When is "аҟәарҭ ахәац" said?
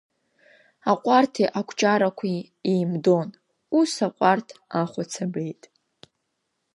4.07-5.13